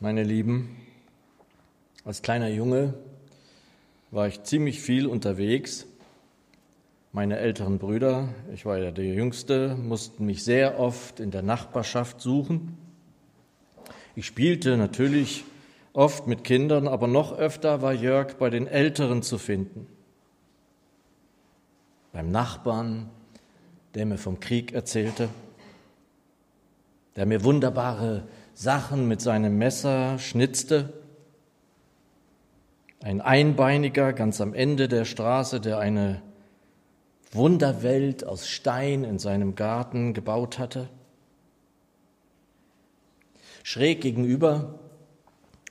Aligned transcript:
meine 0.00 0.22
Lieben, 0.22 0.76
als 2.04 2.22
kleiner 2.22 2.48
Junge 2.48 2.94
war 4.10 4.28
ich 4.28 4.42
ziemlich 4.42 4.80
viel 4.80 5.06
unterwegs. 5.06 5.86
Meine 7.12 7.38
älteren 7.38 7.78
Brüder, 7.78 8.28
ich 8.52 8.66
war 8.66 8.78
ja 8.78 8.90
der 8.90 9.06
Jüngste, 9.06 9.74
mussten 9.74 10.26
mich 10.26 10.44
sehr 10.44 10.78
oft 10.78 11.18
in 11.18 11.30
der 11.30 11.42
Nachbarschaft 11.42 12.20
suchen. 12.20 12.76
Ich 14.14 14.26
spielte 14.26 14.76
natürlich 14.76 15.44
oft 15.94 16.26
mit 16.26 16.44
Kindern, 16.44 16.88
aber 16.88 17.06
noch 17.06 17.36
öfter 17.36 17.80
war 17.80 17.94
Jörg 17.94 18.34
bei 18.34 18.50
den 18.50 18.66
Älteren 18.66 19.22
zu 19.22 19.38
finden. 19.38 19.86
Beim 22.12 22.30
Nachbarn, 22.30 23.08
der 23.94 24.04
mir 24.04 24.18
vom 24.18 24.40
Krieg 24.40 24.72
erzählte, 24.72 25.30
der 27.16 27.24
mir 27.24 27.44
wunderbare 27.44 28.28
Sachen 28.58 29.06
mit 29.06 29.20
seinem 29.20 29.58
Messer 29.58 30.18
schnitzte. 30.18 30.94
Ein 33.02 33.20
Einbeiniger 33.20 34.14
ganz 34.14 34.40
am 34.40 34.54
Ende 34.54 34.88
der 34.88 35.04
Straße, 35.04 35.60
der 35.60 35.78
eine 35.78 36.22
Wunderwelt 37.32 38.24
aus 38.24 38.48
Stein 38.48 39.04
in 39.04 39.18
seinem 39.18 39.56
Garten 39.56 40.14
gebaut 40.14 40.58
hatte. 40.58 40.88
Schräg 43.62 44.00
gegenüber 44.00 44.78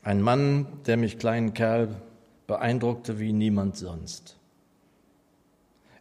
ein 0.04 0.22
Mann, 0.22 0.68
der 0.86 0.98
mich 0.98 1.18
kleinen 1.18 1.56
Kerl 1.56 1.90
beeindruckte 2.46 3.18
wie 3.18 3.34
niemand 3.34 3.78
sonst. 3.78 4.38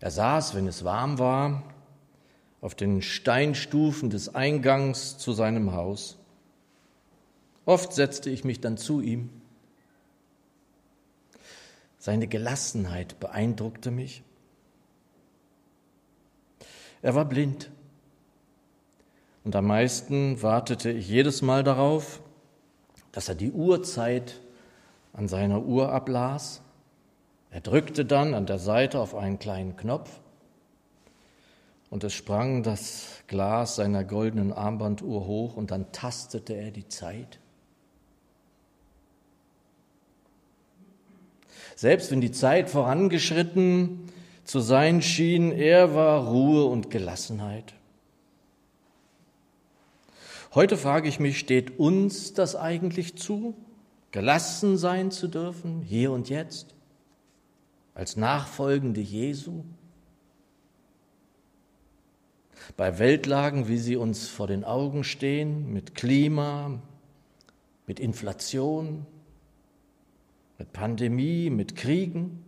Er 0.00 0.10
saß, 0.10 0.54
wenn 0.54 0.66
es 0.66 0.84
warm 0.84 1.18
war, 1.18 1.62
auf 2.60 2.74
den 2.74 3.00
Steinstufen 3.00 4.10
des 4.10 4.34
Eingangs 4.34 5.16
zu 5.16 5.32
seinem 5.32 5.72
Haus. 5.72 6.18
Oft 7.66 7.92
setzte 7.92 8.30
ich 8.30 8.44
mich 8.44 8.60
dann 8.60 8.76
zu 8.76 9.00
ihm. 9.00 9.30
Seine 11.98 12.26
Gelassenheit 12.26 13.18
beeindruckte 13.20 13.90
mich. 13.90 14.22
Er 17.00 17.14
war 17.14 17.24
blind. 17.24 17.70
Und 19.44 19.56
am 19.56 19.66
meisten 19.66 20.42
wartete 20.42 20.90
ich 20.90 21.08
jedes 21.08 21.42
Mal 21.42 21.62
darauf, 21.62 22.22
dass 23.12 23.28
er 23.28 23.34
die 23.34 23.52
Uhrzeit 23.52 24.40
an 25.12 25.28
seiner 25.28 25.62
Uhr 25.64 25.92
ablas. 25.92 26.62
Er 27.50 27.60
drückte 27.60 28.04
dann 28.04 28.34
an 28.34 28.46
der 28.46 28.58
Seite 28.58 29.00
auf 29.00 29.14
einen 29.14 29.38
kleinen 29.38 29.76
Knopf 29.76 30.20
und 31.90 32.02
es 32.02 32.12
sprang 32.12 32.62
das 32.62 33.22
Glas 33.28 33.76
seiner 33.76 34.02
goldenen 34.02 34.52
Armbanduhr 34.52 35.26
hoch 35.26 35.56
und 35.56 35.70
dann 35.70 35.92
tastete 35.92 36.54
er 36.54 36.72
die 36.72 36.88
Zeit. 36.88 37.38
Selbst 41.76 42.10
wenn 42.10 42.20
die 42.20 42.32
Zeit 42.32 42.70
vorangeschritten 42.70 44.00
zu 44.44 44.60
sein 44.60 45.02
schien, 45.02 45.52
er 45.52 45.94
war 45.94 46.28
Ruhe 46.28 46.64
und 46.66 46.90
Gelassenheit. 46.90 47.74
Heute 50.54 50.76
frage 50.76 51.08
ich 51.08 51.18
mich, 51.18 51.38
steht 51.38 51.80
uns 51.80 52.32
das 52.32 52.54
eigentlich 52.54 53.16
zu, 53.16 53.54
gelassen 54.12 54.76
sein 54.76 55.10
zu 55.10 55.26
dürfen, 55.26 55.82
hier 55.82 56.12
und 56.12 56.28
jetzt, 56.28 56.74
als 57.94 58.16
Nachfolgende 58.16 59.00
Jesu? 59.00 59.64
Bei 62.76 63.00
Weltlagen, 63.00 63.66
wie 63.66 63.78
sie 63.78 63.96
uns 63.96 64.28
vor 64.28 64.46
den 64.46 64.62
Augen 64.62 65.02
stehen, 65.02 65.72
mit 65.72 65.96
Klima, 65.96 66.78
mit 67.86 67.98
Inflation, 67.98 69.06
mit 70.58 70.72
Pandemie, 70.72 71.50
mit 71.50 71.76
Kriegen. 71.76 72.44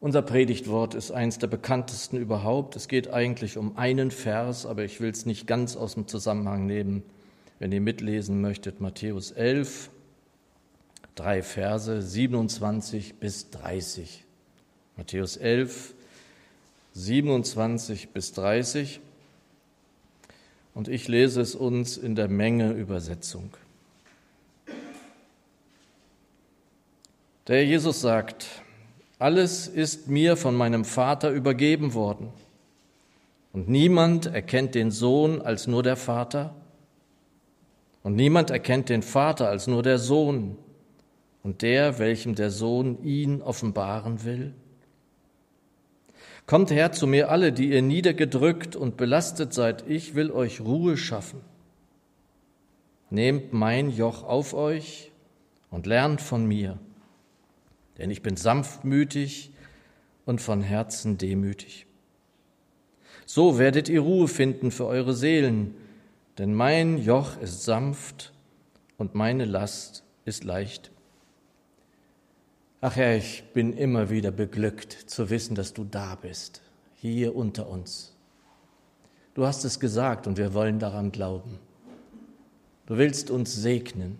Unser 0.00 0.22
Predigtwort 0.22 0.94
ist 0.94 1.10
eins 1.10 1.38
der 1.38 1.48
bekanntesten 1.48 2.16
überhaupt. 2.16 2.74
Es 2.74 2.88
geht 2.88 3.12
eigentlich 3.12 3.58
um 3.58 3.76
einen 3.76 4.10
Vers, 4.10 4.64
aber 4.64 4.82
ich 4.82 5.00
will 5.00 5.10
es 5.10 5.26
nicht 5.26 5.46
ganz 5.46 5.76
aus 5.76 5.94
dem 5.94 6.08
Zusammenhang 6.08 6.64
nehmen. 6.64 7.02
Wenn 7.58 7.70
ihr 7.70 7.82
mitlesen 7.82 8.40
möchtet, 8.40 8.80
Matthäus 8.80 9.30
11, 9.30 9.90
drei 11.14 11.42
Verse, 11.42 12.00
27 12.00 13.16
bis 13.16 13.50
30. 13.50 14.24
Matthäus 14.96 15.36
11, 15.36 15.94
27 16.94 18.08
bis 18.08 18.32
30. 18.32 19.00
Und 20.72 20.88
ich 20.88 21.08
lese 21.08 21.42
es 21.42 21.54
uns 21.54 21.98
in 21.98 22.14
der 22.14 22.28
Menge 22.28 22.72
Übersetzung. 22.72 23.50
Der 27.50 27.66
Jesus 27.66 28.00
sagt, 28.00 28.46
alles 29.18 29.66
ist 29.66 30.06
mir 30.06 30.36
von 30.36 30.54
meinem 30.54 30.84
Vater 30.84 31.30
übergeben 31.30 31.94
worden. 31.94 32.28
Und 33.52 33.68
niemand 33.68 34.26
erkennt 34.26 34.76
den 34.76 34.92
Sohn 34.92 35.42
als 35.42 35.66
nur 35.66 35.82
der 35.82 35.96
Vater. 35.96 36.54
Und 38.04 38.14
niemand 38.14 38.50
erkennt 38.50 38.88
den 38.88 39.02
Vater 39.02 39.48
als 39.48 39.66
nur 39.66 39.82
der 39.82 39.98
Sohn 39.98 40.58
und 41.42 41.62
der, 41.62 41.98
welchem 41.98 42.36
der 42.36 42.52
Sohn 42.52 43.02
ihn 43.02 43.42
offenbaren 43.42 44.22
will. 44.24 44.54
Kommt 46.46 46.70
her 46.70 46.92
zu 46.92 47.08
mir 47.08 47.32
alle, 47.32 47.52
die 47.52 47.70
ihr 47.72 47.82
niedergedrückt 47.82 48.76
und 48.76 48.96
belastet 48.96 49.52
seid, 49.54 49.82
ich 49.88 50.14
will 50.14 50.30
euch 50.30 50.60
Ruhe 50.60 50.96
schaffen. 50.96 51.40
Nehmt 53.10 53.52
mein 53.52 53.90
Joch 53.90 54.22
auf 54.22 54.54
euch 54.54 55.10
und 55.72 55.86
lernt 55.86 56.20
von 56.20 56.46
mir 56.46 56.78
denn 58.00 58.10
ich 58.10 58.22
bin 58.22 58.36
sanftmütig 58.36 59.52
und 60.24 60.40
von 60.40 60.62
Herzen 60.62 61.18
demütig. 61.18 61.86
So 63.26 63.58
werdet 63.58 63.88
ihr 63.88 64.00
Ruhe 64.00 64.26
finden 64.26 64.70
für 64.70 64.86
eure 64.86 65.14
Seelen, 65.14 65.74
denn 66.38 66.54
mein 66.54 66.98
Joch 66.98 67.38
ist 67.40 67.64
sanft 67.64 68.32
und 68.96 69.14
meine 69.14 69.44
Last 69.44 70.02
ist 70.24 70.44
leicht. 70.44 70.90
Ach 72.80 72.96
Herr, 72.96 73.16
ich 73.16 73.44
bin 73.52 73.74
immer 73.74 74.08
wieder 74.08 74.30
beglückt 74.30 74.92
zu 74.92 75.28
wissen, 75.28 75.54
dass 75.54 75.74
du 75.74 75.84
da 75.84 76.14
bist, 76.14 76.62
hier 76.94 77.36
unter 77.36 77.68
uns. 77.68 78.16
Du 79.34 79.44
hast 79.44 79.64
es 79.64 79.78
gesagt 79.78 80.26
und 80.26 80.38
wir 80.38 80.54
wollen 80.54 80.78
daran 80.78 81.12
glauben. 81.12 81.58
Du 82.86 82.96
willst 82.96 83.30
uns 83.30 83.54
segnen. 83.54 84.18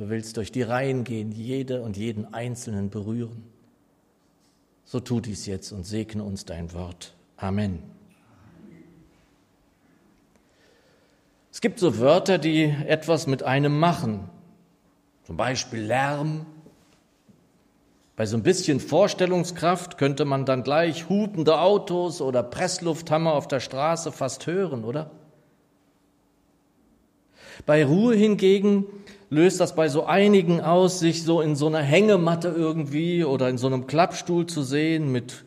Du 0.00 0.08
willst 0.08 0.38
durch 0.38 0.50
die 0.50 0.62
Reihen 0.62 1.04
gehen, 1.04 1.30
jede 1.30 1.82
und 1.82 1.98
jeden 1.98 2.32
Einzelnen 2.32 2.88
berühren. 2.88 3.44
So 4.82 4.98
tu 4.98 5.20
dies 5.20 5.44
jetzt 5.44 5.72
und 5.72 5.84
segne 5.84 6.24
uns 6.24 6.46
dein 6.46 6.72
Wort. 6.72 7.12
Amen. 7.36 7.82
Es 11.52 11.60
gibt 11.60 11.78
so 11.78 11.98
Wörter, 11.98 12.38
die 12.38 12.74
etwas 12.86 13.26
mit 13.26 13.42
einem 13.42 13.78
machen. 13.78 14.30
Zum 15.24 15.36
Beispiel 15.36 15.80
Lärm. 15.80 16.46
Bei 18.16 18.24
so 18.24 18.38
ein 18.38 18.42
bisschen 18.42 18.80
Vorstellungskraft 18.80 19.98
könnte 19.98 20.24
man 20.24 20.46
dann 20.46 20.62
gleich 20.62 21.10
hupende 21.10 21.60
Autos 21.60 22.22
oder 22.22 22.42
Presslufthammer 22.42 23.34
auf 23.34 23.48
der 23.48 23.60
Straße 23.60 24.12
fast 24.12 24.46
hören, 24.46 24.84
oder? 24.84 25.10
Bei 27.66 27.84
Ruhe 27.84 28.14
hingegen 28.14 28.86
löst 29.30 29.60
das 29.60 29.74
bei 29.74 29.88
so 29.88 30.04
einigen 30.04 30.60
aus, 30.60 30.98
sich 30.98 31.22
so 31.22 31.40
in 31.40 31.56
so 31.56 31.68
einer 31.68 31.82
Hängematte 31.82 32.48
irgendwie 32.48 33.24
oder 33.24 33.48
in 33.48 33.58
so 33.58 33.68
einem 33.68 33.86
Klappstuhl 33.86 34.46
zu 34.46 34.62
sehen 34.62 35.10
mit 35.10 35.44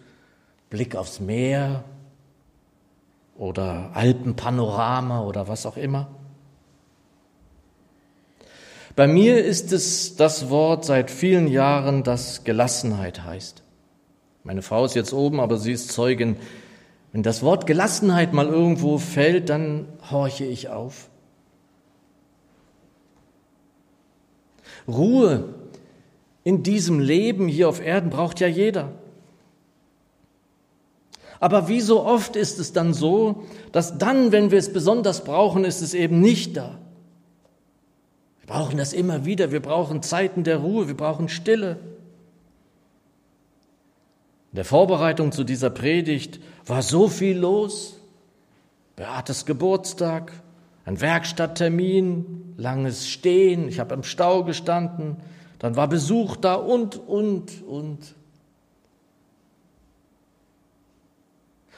Blick 0.70 0.96
aufs 0.96 1.20
Meer 1.20 1.84
oder 3.38 3.92
Alpenpanorama 3.94 5.22
oder 5.24 5.48
was 5.48 5.66
auch 5.66 5.78
immer. 5.78 6.08
Bei 8.96 9.08
mir 9.08 9.44
ist 9.44 9.74
es 9.74 10.16
das 10.16 10.50
Wort 10.50 10.86
seit 10.86 11.10
vielen 11.12 11.48
Jahren, 11.48 12.04
das 12.04 12.44
Gelassenheit 12.44 13.24
heißt. 13.24 13.64
Meine 14.44 14.62
Frau 14.62 14.86
ist 14.86 14.94
jetzt 14.96 15.14
oben, 15.14 15.40
aber 15.40 15.58
sie 15.58 15.72
ist 15.72 15.92
Zeugin. 15.92 16.38
Wenn 17.12 17.24
das 17.24 17.42
Wort 17.42 17.66
Gelassenheit 17.66 18.34
mal 18.34 18.48
irgendwo 18.48 18.98
fällt, 18.98 19.50
dann 19.50 19.88
horche 20.10 20.46
ich 20.46 20.70
auf. 20.70 21.10
Ruhe 24.88 25.54
in 26.44 26.64
diesem 26.64 27.00
Leben 27.00 27.48
hier 27.48 27.70
auf 27.70 27.82
Erden 27.82 28.10
braucht 28.10 28.40
ja 28.40 28.48
jeder. 28.48 28.92
Aber 31.40 31.68
wie 31.68 31.82
so 31.82 32.06
oft 32.06 32.36
ist 32.36 32.60
es 32.60 32.72
dann 32.72 32.94
so, 32.94 33.44
dass 33.72 33.98
dann, 33.98 34.32
wenn 34.32 34.52
wir 34.52 34.60
es 34.60 34.72
besonders 34.72 35.24
brauchen, 35.24 35.66
ist 35.66 35.82
es 35.82 35.94
eben 35.94 36.22
nicht 36.22 36.56
da. 36.56 36.80
Wir 38.40 38.48
brauchen 38.48 38.78
das 38.78 38.94
immer 38.94 39.26
wieder. 39.26 39.52
Wir 39.52 39.62
brauchen 39.62 40.02
Zeiten 40.02 40.44
der 40.44 40.58
Ruhe. 40.58 40.88
Wir 40.88 40.96
brauchen 40.98 41.28
Stille. 41.28 41.80
In 44.52 44.58
der 44.58 44.66
Vorbereitung 44.66 45.32
zu 45.32 45.44
dieser 45.44 45.70
Predigt 45.70 46.40
war 46.66 46.82
so 46.82 47.08
viel 47.08 47.38
los. 47.38 47.98
Beates 48.96 49.46
Geburtstag, 49.46 50.32
Ein 50.86 51.00
Werkstatttermin, 51.00 52.56
langes 52.58 53.08
Stehen, 53.08 53.68
ich 53.68 53.80
habe 53.80 53.94
im 53.94 54.04
Stau 54.04 54.44
gestanden, 54.44 55.18
dann 55.60 55.76
war 55.76 55.88
Besuch 55.88 56.36
da 56.36 56.56
und, 56.56 56.98
und, 56.98 57.64
und. 57.64 58.16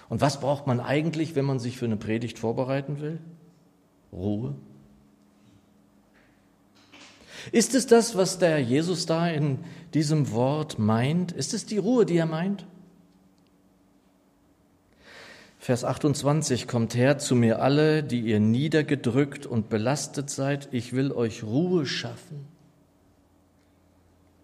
Und 0.10 0.22
was 0.22 0.40
braucht 0.40 0.68
man 0.68 0.80
eigentlich, 0.80 1.36
wenn 1.36 1.46
man 1.46 1.60
sich 1.60 1.78
für 1.78 1.86
eine 1.86 1.98
Predigt 1.98 2.40
vorbereiten 2.40 3.00
will? 3.00 3.20
Ruhe. 4.12 4.56
Ist 7.52 7.76
es 7.76 7.86
das, 7.86 8.16
was 8.16 8.40
der 8.40 8.60
Jesus 8.60 9.06
da 9.06 9.28
in 9.28 9.60
diesem 9.94 10.32
Wort 10.32 10.80
meint? 10.80 11.32
Ist 11.32 11.54
es 11.54 11.66
die 11.66 11.78
Ruhe, 11.78 12.06
die 12.06 12.18
er 12.18 12.26
meint? 12.26 12.66
Vers 15.66 15.84
28, 15.84 16.68
kommt 16.68 16.94
her 16.94 17.18
zu 17.18 17.34
mir 17.36 17.60
alle, 17.60 18.04
die 18.04 18.20
ihr 18.20 18.40
niedergedrückt 18.40 19.48
und 19.48 19.68
belastet 19.68 20.30
seid, 20.30 20.70
ich 20.72 20.94
will 20.94 21.12
euch 21.12 21.42
Ruhe 21.42 21.88
schaffen. 21.88 22.46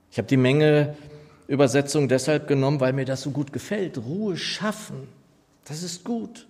Ich 0.10 0.18
habe 0.18 0.28
die 0.28 0.36
Menge 0.36 0.96
Übersetzung 1.48 2.08
deshalb 2.08 2.48
genommen, 2.48 2.80
weil 2.80 2.94
mir 2.94 3.06
das 3.06 3.22
so 3.22 3.30
gut 3.30 3.54
gefällt. 3.54 4.00
Ruhe 4.00 4.36
schaffen, 4.36 5.08
das 5.66 5.84
ist 5.84 6.04
gut. 6.04 6.48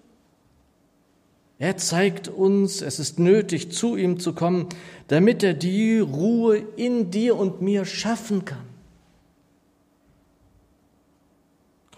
Er 1.59 1.75
zeigt 1.75 2.29
uns, 2.29 2.81
es 2.81 2.97
ist 2.97 3.19
nötig, 3.19 3.73
zu 3.73 3.97
ihm 3.97 4.21
zu 4.21 4.31
kommen, 4.31 4.69
damit 5.09 5.43
er 5.43 5.53
die 5.53 5.99
Ruhe 5.99 6.63
in 6.77 7.11
dir 7.11 7.35
und 7.35 7.61
mir 7.61 7.83
schaffen 7.83 8.45
kann. 8.45 8.70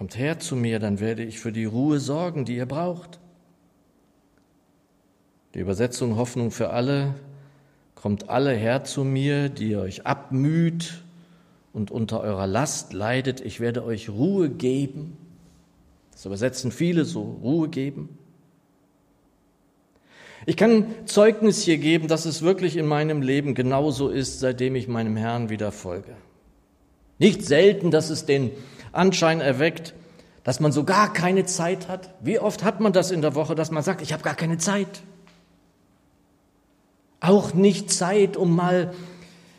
Kommt 0.04 0.18
her 0.18 0.38
zu 0.38 0.58
mir, 0.58 0.80
dann 0.80 1.00
werde 1.00 1.24
ich 1.24 1.40
für 1.40 1.54
die 1.54 1.64
Ruhe 1.64 1.98
sorgen, 1.98 2.44
die 2.44 2.58
ihr 2.58 2.66
braucht. 2.66 3.22
Die 5.54 5.60
Übersetzung 5.60 6.18
Hoffnung 6.18 6.52
für 6.52 6.72
alle, 6.72 7.16
kommt 7.96 8.28
alle 8.30 8.52
her 8.52 8.84
zu 8.84 9.06
mir, 9.06 9.48
die 9.48 9.70
ihr 9.70 9.80
euch 9.80 10.06
abmüht 10.06 11.06
und 11.72 11.90
unter 11.90 12.20
eurer 12.20 12.48
Last 12.48 12.92
leidet, 12.92 13.40
ich 13.40 13.62
werde 13.62 13.86
euch 13.86 14.10
Ruhe 14.10 14.50
geben. 14.50 15.16
Das 16.12 16.26
übersetzen 16.26 16.74
viele 16.74 17.06
so, 17.06 17.40
Ruhe 17.42 17.70
geben. 17.70 18.10
Ich 20.46 20.58
kann 20.58 20.88
Zeugnis 21.06 21.64
hier 21.64 21.78
geben, 21.78 22.10
dass 22.10 22.26
es 22.26 22.42
wirklich 22.42 22.76
in 22.76 22.88
meinem 22.88 23.22
Leben 23.22 23.56
genauso 23.56 24.10
ist, 24.10 24.42
seitdem 24.42 24.76
ich 24.76 24.90
meinem 24.90 25.16
Herrn 25.16 25.50
wieder 25.50 25.72
folge. 25.72 26.18
Nicht 27.20 27.46
selten, 27.46 27.90
dass 27.90 28.10
es 28.10 28.26
den 28.26 28.52
Anschein 28.94 29.42
erweckt, 29.42 29.94
dass 30.44 30.60
man 30.60 30.72
so 30.72 30.84
gar 30.84 31.12
keine 31.12 31.46
Zeit 31.46 31.90
hat. 31.90 32.14
Wie 32.22 32.40
oft 32.40 32.64
hat 32.64 32.80
man 32.80 32.94
das 32.94 33.12
in 33.12 33.22
der 33.22 33.36
Woche, 33.36 33.56
dass 33.56 33.72
man 33.72 33.84
sagt, 33.84 34.02
ich 34.02 34.14
habe 34.14 34.24
gar 34.24 34.36
keine 34.36 34.58
Zeit. 34.58 35.02
Auch 37.20 37.54
nicht 37.54 37.92
Zeit, 37.92 38.38
um 38.38 38.56
mal 38.56 38.94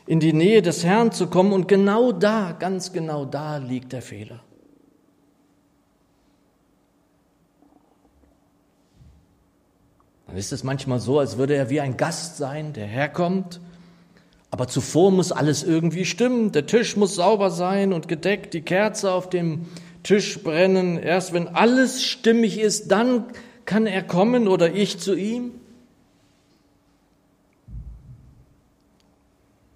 in 0.06 0.20
die 0.20 0.32
Nähe 0.32 0.62
des 0.62 0.84
Herrn 0.84 1.12
zu 1.12 1.28
kommen. 1.28 1.52
Und 1.52 1.68
genau 1.68 2.12
da, 2.12 2.52
ganz 2.52 2.92
genau 2.92 3.24
da 3.24 3.56
liegt 3.56 3.92
der 3.92 4.02
Fehler. 4.02 4.40
Dann 10.26 10.36
ist 10.36 10.52
es 10.52 10.64
manchmal 10.64 11.00
so, 11.00 11.18
als 11.18 11.38
würde 11.38 11.54
er 11.54 11.70
wie 11.70 11.80
ein 11.80 11.96
Gast 11.96 12.36
sein, 12.36 12.72
der 12.72 12.86
herkommt, 12.86 13.60
aber 14.54 14.68
zuvor 14.68 15.10
muss 15.10 15.32
alles 15.32 15.64
irgendwie 15.64 16.04
stimmen. 16.04 16.52
Der 16.52 16.64
Tisch 16.64 16.96
muss 16.96 17.16
sauber 17.16 17.50
sein 17.50 17.92
und 17.92 18.06
gedeckt, 18.06 18.54
die 18.54 18.60
Kerze 18.60 19.10
auf 19.10 19.28
dem 19.28 19.66
Tisch 20.04 20.40
brennen. 20.44 20.96
Erst 20.96 21.32
wenn 21.32 21.48
alles 21.48 22.04
stimmig 22.04 22.60
ist, 22.60 22.92
dann 22.92 23.24
kann 23.64 23.88
er 23.88 24.04
kommen 24.04 24.46
oder 24.46 24.72
ich 24.72 25.00
zu 25.00 25.16
ihm. 25.16 25.50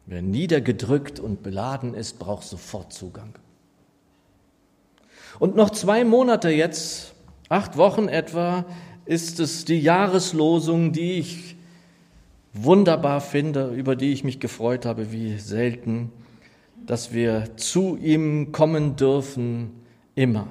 Wer 0.06 0.22
niedergedrückt 0.22 1.18
und 1.18 1.42
beladen 1.42 1.94
ist, 1.94 2.20
braucht 2.20 2.44
sofort 2.44 2.92
Zugang. 2.92 3.34
Und 5.40 5.56
noch 5.56 5.70
zwei 5.70 6.04
Monate 6.04 6.50
jetzt, 6.50 7.14
acht 7.48 7.76
Wochen 7.76 8.06
etwa, 8.06 8.64
ist 9.06 9.40
es 9.40 9.64
die 9.64 9.80
Jahreslosung, 9.80 10.92
die 10.92 11.14
ich 11.14 11.57
wunderbar 12.52 13.20
finde, 13.20 13.72
über 13.74 13.96
die 13.96 14.12
ich 14.12 14.24
mich 14.24 14.40
gefreut 14.40 14.86
habe, 14.86 15.12
wie 15.12 15.38
selten, 15.38 16.12
dass 16.86 17.12
wir 17.12 17.56
zu 17.56 17.96
ihm 17.96 18.52
kommen 18.52 18.96
dürfen, 18.96 19.72
immer. 20.14 20.48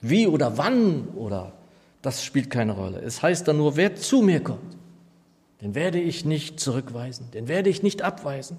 Wie 0.00 0.26
oder 0.26 0.58
wann 0.58 1.08
oder 1.14 1.52
das 2.02 2.24
spielt 2.24 2.50
keine 2.50 2.72
Rolle. 2.72 3.00
Es 3.00 3.22
heißt 3.22 3.48
dann 3.48 3.56
nur, 3.56 3.76
wer 3.76 3.96
zu 3.96 4.20
mir 4.20 4.40
kommt, 4.40 4.76
den 5.62 5.74
werde 5.74 6.00
ich 6.00 6.24
nicht 6.24 6.60
zurückweisen, 6.60 7.30
den 7.32 7.48
werde 7.48 7.70
ich 7.70 7.82
nicht 7.82 8.02
abweisen. 8.02 8.58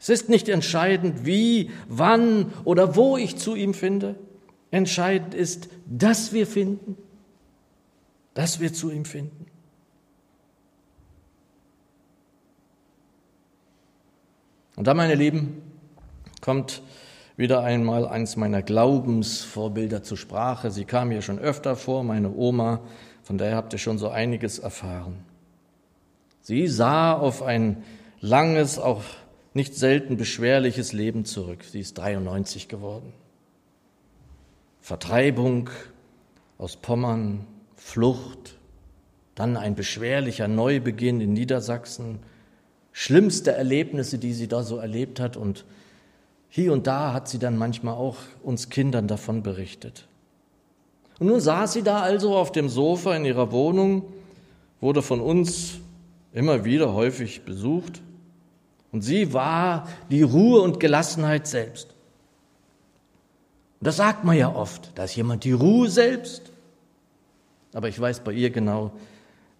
Es 0.00 0.08
ist 0.08 0.28
nicht 0.28 0.48
entscheidend, 0.48 1.24
wie, 1.24 1.70
wann 1.88 2.52
oder 2.64 2.96
wo 2.96 3.16
ich 3.16 3.36
zu 3.36 3.54
ihm 3.54 3.72
finde. 3.72 4.16
Entscheidend 4.72 5.34
ist, 5.34 5.68
dass 5.86 6.32
wir 6.32 6.46
finden 6.46 6.96
dass 8.34 8.60
wir 8.60 8.72
zu 8.72 8.90
ihm 8.90 9.04
finden. 9.04 9.46
Und 14.76 14.86
da, 14.86 14.94
meine 14.94 15.14
Lieben, 15.14 15.62
kommt 16.40 16.82
wieder 17.36 17.62
einmal 17.62 18.06
eins 18.06 18.36
meiner 18.36 18.62
Glaubensvorbilder 18.62 20.02
zur 20.02 20.16
Sprache. 20.16 20.70
Sie 20.70 20.84
kam 20.84 21.10
hier 21.10 21.22
schon 21.22 21.38
öfter 21.38 21.76
vor, 21.76 22.04
meine 22.04 22.30
Oma, 22.34 22.80
von 23.22 23.38
daher 23.38 23.56
habt 23.56 23.72
ihr 23.72 23.78
schon 23.78 23.98
so 23.98 24.08
einiges 24.08 24.58
erfahren. 24.58 25.24
Sie 26.40 26.66
sah 26.66 27.12
auf 27.12 27.42
ein 27.42 27.84
langes, 28.20 28.78
auch 28.78 29.02
nicht 29.54 29.74
selten 29.74 30.16
beschwerliches 30.16 30.92
Leben 30.92 31.24
zurück. 31.24 31.64
Sie 31.64 31.80
ist 31.80 31.98
93 31.98 32.68
geworden. 32.68 33.12
Vertreibung 34.80 35.70
aus 36.58 36.76
Pommern, 36.76 37.46
Flucht, 37.76 38.58
dann 39.34 39.56
ein 39.56 39.74
beschwerlicher 39.74 40.48
Neubeginn 40.48 41.20
in 41.20 41.32
Niedersachsen, 41.32 42.20
schlimmste 42.92 43.52
Erlebnisse, 43.52 44.18
die 44.18 44.32
sie 44.32 44.48
da 44.48 44.62
so 44.62 44.76
erlebt 44.76 45.20
hat 45.20 45.36
und 45.36 45.64
hier 46.48 46.72
und 46.72 46.86
da 46.86 47.14
hat 47.14 47.28
sie 47.28 47.38
dann 47.38 47.56
manchmal 47.56 47.94
auch 47.94 48.16
uns 48.42 48.68
Kindern 48.68 49.08
davon 49.08 49.42
berichtet. 49.42 50.06
Und 51.18 51.28
nun 51.28 51.40
saß 51.40 51.72
sie 51.72 51.82
da 51.82 52.00
also 52.00 52.36
auf 52.36 52.52
dem 52.52 52.68
Sofa 52.68 53.16
in 53.16 53.24
ihrer 53.24 53.52
Wohnung, 53.52 54.04
wurde 54.80 55.02
von 55.02 55.20
uns 55.20 55.78
immer 56.32 56.64
wieder 56.64 56.92
häufig 56.92 57.42
besucht 57.42 58.02
und 58.90 59.02
sie 59.02 59.32
war 59.32 59.88
die 60.10 60.22
Ruhe 60.22 60.60
und 60.60 60.78
Gelassenheit 60.80 61.46
selbst. 61.46 61.88
Und 63.80 63.86
das 63.86 63.96
sagt 63.96 64.24
man 64.24 64.36
ja 64.36 64.54
oft, 64.54 64.92
da 64.94 65.04
ist 65.04 65.16
jemand 65.16 65.44
die 65.44 65.52
Ruhe 65.52 65.88
selbst. 65.88 66.52
Aber 67.72 67.88
ich 67.88 67.98
weiß 67.98 68.20
bei 68.20 68.32
ihr 68.32 68.50
genau, 68.50 68.92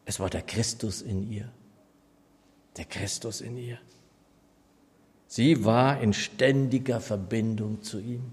es 0.05 0.21
war 0.21 0.29
der 0.29 0.43
Christus 0.43 1.01
in 1.01 1.31
ihr. 1.31 1.49
Der 2.77 2.85
Christus 2.85 3.41
in 3.41 3.57
ihr. 3.57 3.79
Sie 5.27 5.65
war 5.65 6.01
in 6.01 6.13
ständiger 6.13 7.01
Verbindung 7.01 7.83
zu 7.83 7.99
ihm. 7.99 8.33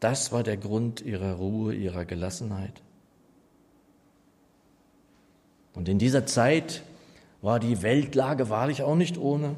Das 0.00 0.32
war 0.32 0.42
der 0.42 0.56
Grund 0.56 1.00
ihrer 1.00 1.34
Ruhe, 1.34 1.74
ihrer 1.74 2.04
Gelassenheit. 2.04 2.82
Und 5.74 5.88
in 5.88 5.98
dieser 5.98 6.26
Zeit 6.26 6.82
war 7.40 7.58
die 7.58 7.82
Weltlage 7.82 8.48
wahrlich 8.48 8.82
auch 8.82 8.96
nicht 8.96 9.18
ohne. 9.18 9.56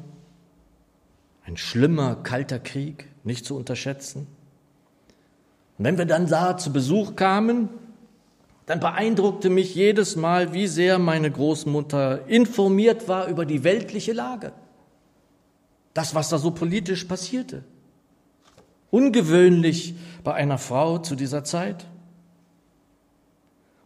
Ein 1.45 1.57
schlimmer, 1.57 2.15
kalter 2.15 2.59
Krieg, 2.59 3.07
nicht 3.23 3.45
zu 3.45 3.55
unterschätzen. 3.55 4.27
Und 5.77 5.85
wenn 5.85 5.97
wir 5.97 6.05
dann 6.05 6.27
da 6.27 6.57
zu 6.57 6.71
Besuch 6.71 7.15
kamen, 7.15 7.69
dann 8.65 8.79
beeindruckte 8.79 9.49
mich 9.49 9.75
jedes 9.75 10.15
Mal, 10.15 10.53
wie 10.53 10.67
sehr 10.67 10.97
meine 10.97 11.29
Großmutter 11.29 12.27
informiert 12.27 13.07
war 13.07 13.27
über 13.27 13.45
die 13.45 13.63
weltliche 13.63 14.13
Lage. 14.13 14.53
Das, 15.93 16.15
was 16.15 16.29
da 16.29 16.37
so 16.37 16.51
politisch 16.51 17.05
passierte. 17.05 17.63
Ungewöhnlich 18.89 19.95
bei 20.23 20.33
einer 20.33 20.57
Frau 20.57 20.97
zu 20.97 21.15
dieser 21.15 21.43
Zeit. 21.43 21.85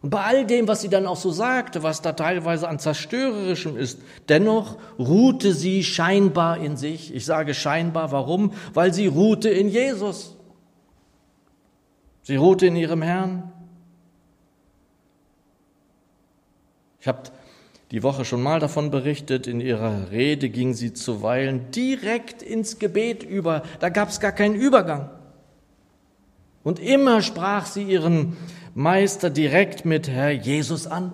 Und 0.02 0.08
bei 0.08 0.22
all 0.22 0.46
dem, 0.46 0.66
was 0.66 0.80
sie 0.80 0.88
dann 0.88 1.06
auch 1.06 1.16
so 1.16 1.30
sagte, 1.30 1.82
was 1.82 2.00
da 2.00 2.12
teilweise 2.12 2.66
an 2.66 2.78
zerstörerischem 2.78 3.76
ist, 3.76 4.00
dennoch 4.30 4.78
ruhte 4.98 5.52
sie 5.52 5.84
scheinbar 5.84 6.56
in 6.56 6.78
sich. 6.78 7.14
Ich 7.14 7.26
sage 7.26 7.52
scheinbar, 7.52 8.10
warum? 8.12 8.54
Weil 8.72 8.94
sie 8.94 9.08
ruhte 9.08 9.50
in 9.50 9.68
Jesus. 9.68 10.36
Sie 12.22 12.36
ruhte 12.36 12.66
in 12.66 12.76
ihrem 12.76 13.02
Herrn. 13.02 13.52
Ich 17.00 17.08
habe 17.08 17.22
die 17.90 18.02
Woche 18.02 18.24
schon 18.24 18.42
mal 18.42 18.60
davon 18.60 18.90
berichtet, 18.90 19.46
in 19.46 19.60
ihrer 19.60 20.10
Rede 20.10 20.48
ging 20.48 20.74
sie 20.74 20.92
zuweilen 20.92 21.70
direkt 21.72 22.42
ins 22.42 22.78
Gebet 22.78 23.22
über, 23.22 23.62
da 23.80 23.88
gab 23.88 24.10
es 24.10 24.20
gar 24.20 24.32
keinen 24.32 24.54
Übergang. 24.54 25.10
Und 26.62 26.78
immer 26.78 27.22
sprach 27.22 27.66
sie 27.66 27.82
ihren 27.82 28.36
Meister 28.74 29.30
direkt 29.30 29.84
mit 29.84 30.08
Herr 30.08 30.30
Jesus 30.30 30.86
an. 30.86 31.12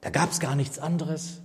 Da 0.00 0.10
gab 0.10 0.32
es 0.32 0.40
gar 0.40 0.56
nichts 0.56 0.78
anderes. 0.78 1.42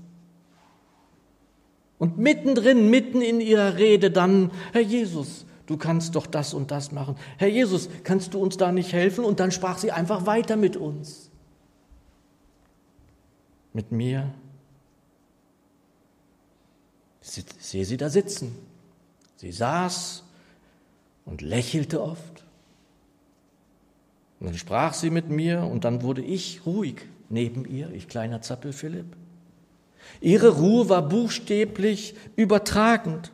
Und 1.97 2.17
mittendrin, 2.17 2.89
mitten 2.89 3.21
in 3.21 3.41
ihrer 3.41 3.77
Rede 3.77 4.09
dann, 4.11 4.51
Herr 4.71 4.81
Jesus, 4.81 5.45
du 5.67 5.77
kannst 5.77 6.15
doch 6.15 6.25
das 6.25 6.53
und 6.53 6.71
das 6.71 6.91
machen. 6.91 7.15
Herr 7.37 7.49
Jesus, 7.49 7.89
kannst 8.03 8.33
du 8.33 8.39
uns 8.39 8.57
da 8.57 8.71
nicht 8.71 8.93
helfen? 8.93 9.23
Und 9.23 9.39
dann 9.39 9.51
sprach 9.51 9.77
sie 9.77 9.91
einfach 9.91 10.25
weiter 10.25 10.55
mit 10.55 10.77
uns. 10.77 11.30
Mit 13.73 13.91
mir. 13.91 14.33
Ich 17.21 17.45
sehe 17.59 17.85
sie 17.85 17.97
da 17.97 18.09
sitzen. 18.09 18.55
Sie 19.37 19.51
saß 19.51 20.23
und 21.25 21.41
lächelte 21.41 22.01
oft. 22.01 22.43
Und 24.39 24.47
dann 24.47 24.57
sprach 24.57 24.93
sie 24.93 25.09
mit 25.09 25.29
mir 25.29 25.63
und 25.63 25.83
dann 25.83 26.01
wurde 26.01 26.21
ich 26.21 26.65
ruhig 26.65 27.05
neben 27.29 27.65
ihr, 27.65 27.91
ich 27.91 28.07
kleiner 28.07 28.41
Zappel 28.41 28.73
Philipp. 28.73 29.15
Ihre 30.19 30.49
Ruhe 30.49 30.89
war 30.89 31.07
buchstäblich 31.07 32.15
übertragend. 32.35 33.31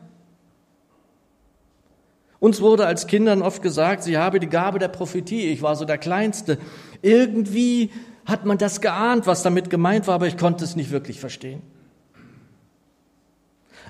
Uns 2.40 2.60
wurde 2.60 2.86
als 2.86 3.06
Kindern 3.06 3.42
oft 3.42 3.62
gesagt, 3.62 4.04
sie 4.04 4.16
habe 4.16 4.38
die 4.38 4.48
Gabe 4.48 4.78
der 4.78 4.88
Prophetie. 4.88 5.46
Ich 5.46 5.62
war 5.62 5.74
so 5.74 5.84
der 5.84 5.98
Kleinste. 5.98 6.58
Irgendwie 7.02 7.90
hat 8.28 8.44
man 8.44 8.58
das 8.58 8.82
geahnt, 8.82 9.26
was 9.26 9.42
damit 9.42 9.70
gemeint 9.70 10.06
war, 10.06 10.14
aber 10.14 10.26
ich 10.26 10.36
konnte 10.36 10.62
es 10.62 10.76
nicht 10.76 10.90
wirklich 10.90 11.18
verstehen. 11.18 11.62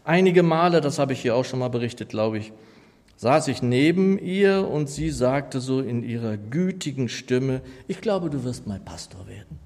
Einige 0.05 0.45
Male, 0.45 0.81
das 0.81 1.01
habe 1.01 1.13
ich 1.13 1.21
hier 1.21 1.35
auch 1.35 1.45
schon 1.45 1.59
mal 1.59 1.69
berichtet, 1.69 2.09
glaube 2.09 2.39
ich, 2.39 2.53
saß 3.17 3.49
ich 3.49 3.63
neben 3.63 4.17
ihr 4.17 4.69
und 4.69 4.89
sie 4.89 5.11
sagte 5.11 5.61
so 5.61 5.81
in 5.81 6.05
ihrer 6.05 6.37
gütigen 6.37 7.09
Stimme, 7.09 7.63
ich 7.89 8.01
glaube, 8.01 8.31
du 8.31 8.45
wirst 8.45 8.69
mal 8.69 8.79
Pastor 8.79 9.27
werden. 9.27 9.59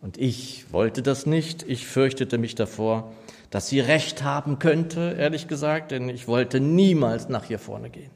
Und 0.00 0.16
ich 0.16 0.72
wollte 0.72 1.02
das 1.02 1.26
nicht, 1.26 1.62
ich 1.68 1.86
fürchtete 1.86 2.38
mich 2.38 2.54
davor, 2.54 3.12
dass 3.50 3.68
sie 3.68 3.80
recht 3.80 4.22
haben 4.22 4.58
könnte, 4.58 5.14
ehrlich 5.18 5.46
gesagt, 5.46 5.90
denn 5.90 6.08
ich 6.08 6.26
wollte 6.26 6.58
niemals 6.58 7.28
nach 7.28 7.44
hier 7.44 7.58
vorne 7.58 7.90
gehen. 7.90 8.15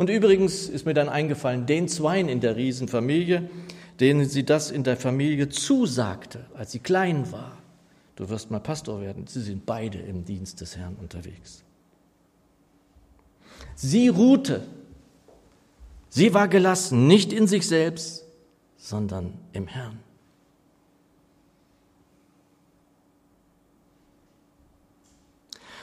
Und 0.00 0.08
übrigens 0.08 0.66
ist 0.66 0.86
mir 0.86 0.94
dann 0.94 1.10
eingefallen, 1.10 1.66
den 1.66 1.86
Zweien 1.86 2.30
in 2.30 2.40
der 2.40 2.56
Riesenfamilie, 2.56 3.50
denen 4.00 4.26
sie 4.26 4.46
das 4.46 4.70
in 4.70 4.82
der 4.82 4.96
Familie 4.96 5.50
zusagte, 5.50 6.46
als 6.54 6.72
sie 6.72 6.78
klein 6.78 7.30
war, 7.32 7.58
du 8.16 8.30
wirst 8.30 8.50
mal 8.50 8.60
Pastor 8.60 9.02
werden, 9.02 9.26
sie 9.26 9.42
sind 9.42 9.66
beide 9.66 9.98
im 9.98 10.24
Dienst 10.24 10.62
des 10.62 10.78
Herrn 10.78 10.96
unterwegs. 10.98 11.64
Sie 13.74 14.08
ruhte. 14.08 14.62
Sie 16.08 16.32
war 16.32 16.48
gelassen, 16.48 17.06
nicht 17.06 17.30
in 17.30 17.46
sich 17.46 17.68
selbst, 17.68 18.24
sondern 18.78 19.34
im 19.52 19.66
Herrn. 19.66 19.98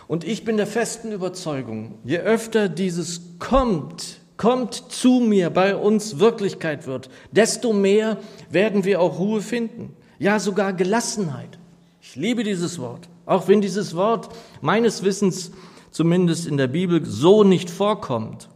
Und 0.07 0.23
ich 0.23 0.45
bin 0.45 0.57
der 0.57 0.67
festen 0.67 1.11
Überzeugung, 1.11 1.95
je 2.03 2.19
öfter 2.19 2.69
dieses 2.69 3.39
kommt, 3.39 4.19
kommt 4.37 4.73
zu 4.73 5.19
mir 5.19 5.49
bei 5.49 5.75
uns 5.75 6.19
Wirklichkeit 6.19 6.87
wird, 6.87 7.09
desto 7.31 7.73
mehr 7.73 8.17
werden 8.49 8.85
wir 8.85 9.01
auch 9.01 9.19
Ruhe 9.19 9.41
finden. 9.41 9.93
Ja, 10.19 10.39
sogar 10.39 10.73
Gelassenheit. 10.73 11.59
Ich 12.01 12.15
liebe 12.15 12.43
dieses 12.43 12.79
Wort. 12.79 13.09
Auch 13.25 13.49
wenn 13.49 13.59
dieses 13.59 13.95
Wort 13.95 14.29
meines 14.61 15.03
Wissens 15.03 15.51
zumindest 15.91 16.47
in 16.47 16.57
der 16.57 16.67
Bibel 16.67 17.05
so 17.05 17.43
nicht 17.43 17.69
vorkommt. 17.69 18.47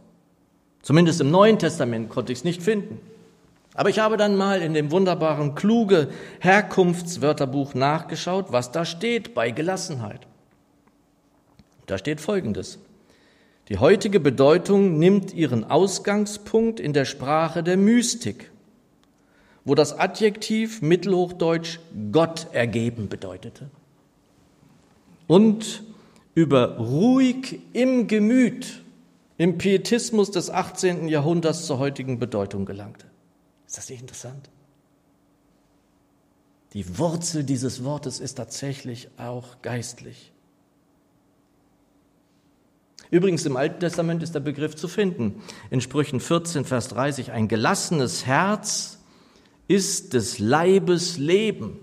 Zumindest 0.80 1.20
im 1.20 1.30
Neuen 1.30 1.58
Testament 1.58 2.08
konnte 2.08 2.32
ich 2.32 2.38
es 2.38 2.44
nicht 2.44 2.62
finden. 2.62 2.98
Aber 3.74 3.90
ich 3.90 3.98
habe 3.98 4.16
dann 4.16 4.36
mal 4.36 4.62
in 4.62 4.74
dem 4.74 4.90
wunderbaren 4.90 5.54
kluge 5.54 6.08
Herkunftswörterbuch 6.40 7.74
nachgeschaut, 7.74 8.46
was 8.50 8.72
da 8.72 8.84
steht 8.84 9.34
bei 9.34 9.50
Gelassenheit. 9.50 10.26
Da 11.92 11.98
steht 11.98 12.22
Folgendes. 12.22 12.78
Die 13.68 13.76
heutige 13.76 14.18
Bedeutung 14.18 14.98
nimmt 14.98 15.34
ihren 15.34 15.62
Ausgangspunkt 15.62 16.80
in 16.80 16.94
der 16.94 17.04
Sprache 17.04 17.62
der 17.62 17.76
Mystik, 17.76 18.50
wo 19.66 19.74
das 19.74 19.98
Adjektiv 19.98 20.80
mittelhochdeutsch 20.80 21.80
Gott 22.10 22.46
ergeben 22.52 23.10
bedeutete. 23.10 23.68
Und 25.26 25.82
über 26.34 26.78
ruhig 26.78 27.60
im 27.74 28.06
Gemüt 28.06 28.82
im 29.36 29.58
Pietismus 29.58 30.30
des 30.30 30.48
18. 30.48 31.08
Jahrhunderts 31.08 31.66
zur 31.66 31.78
heutigen 31.78 32.18
Bedeutung 32.18 32.64
gelangte. 32.64 33.04
Ist 33.66 33.76
das 33.76 33.90
nicht 33.90 34.00
interessant? 34.00 34.48
Die 36.72 36.96
Wurzel 36.96 37.44
dieses 37.44 37.84
Wortes 37.84 38.18
ist 38.18 38.36
tatsächlich 38.36 39.10
auch 39.18 39.60
geistlich. 39.60 40.31
Übrigens 43.12 43.44
im 43.44 43.58
Alten 43.58 43.78
Testament 43.78 44.22
ist 44.22 44.34
der 44.34 44.40
Begriff 44.40 44.74
zu 44.74 44.88
finden. 44.88 45.42
In 45.70 45.82
Sprüchen 45.82 46.18
14, 46.18 46.64
Vers 46.64 46.88
30, 46.88 47.30
ein 47.30 47.46
gelassenes 47.46 48.24
Herz 48.24 49.00
ist 49.68 50.14
des 50.14 50.38
Leibes 50.38 51.18
Leben. 51.18 51.78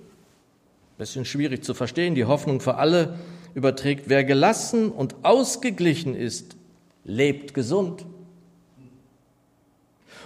Bisschen 0.98 1.26
schwierig 1.26 1.64
zu 1.64 1.76
verstehen, 1.76 2.16
die 2.16 2.26
Hoffnung 2.26 2.62
für 2.62 2.76
alle 2.76 3.20
überträgt, 3.54 4.10
wer 4.10 4.24
gelassen 4.24 4.90
und 4.90 5.18
ausgeglichen 5.22 6.16
ist, 6.16 6.58
lebt 7.04 7.54
gesund. 7.54 8.08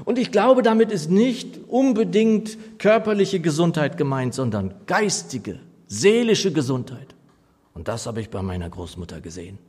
Und 0.06 0.18
ich 0.18 0.32
glaube, 0.32 0.62
damit 0.62 0.90
ist 0.90 1.12
nicht 1.12 1.60
unbedingt 1.68 2.80
körperliche 2.80 3.42
Gesundheit 3.42 3.98
gemeint, 3.98 4.34
sondern 4.36 4.74
geistige, 4.86 5.60
seelische 5.88 6.54
Gesundheit. 6.54 7.14
Und 7.74 7.90
das 7.90 8.06
habe 8.06 8.22
ich 8.22 8.30
bei 8.30 8.42
meiner 8.42 8.70
Großmutter 8.70 9.20
gesehen. 9.20 9.60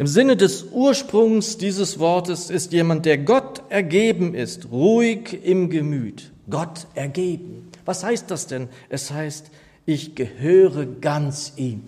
Im 0.00 0.06
Sinne 0.06 0.34
des 0.34 0.64
Ursprungs 0.72 1.58
dieses 1.58 1.98
Wortes 1.98 2.48
ist 2.48 2.72
jemand, 2.72 3.04
der 3.04 3.18
Gott 3.18 3.60
ergeben 3.68 4.34
ist, 4.34 4.70
ruhig 4.70 5.44
im 5.44 5.68
Gemüt. 5.68 6.32
Gott 6.48 6.86
ergeben. 6.94 7.68
Was 7.84 8.02
heißt 8.02 8.30
das 8.30 8.46
denn? 8.46 8.70
Es 8.88 9.10
heißt, 9.10 9.50
ich 9.84 10.14
gehöre 10.14 10.86
ganz 10.86 11.52
ihm. 11.56 11.82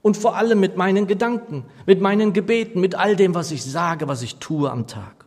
Und 0.00 0.16
vor 0.16 0.34
allem 0.36 0.60
mit 0.60 0.78
meinen 0.78 1.06
Gedanken, 1.06 1.66
mit 1.84 2.00
meinen 2.00 2.32
Gebeten, 2.32 2.80
mit 2.80 2.94
all 2.94 3.16
dem, 3.16 3.34
was 3.34 3.50
ich 3.50 3.66
sage, 3.66 4.08
was 4.08 4.22
ich 4.22 4.36
tue 4.36 4.70
am 4.70 4.86
Tag. 4.86 5.26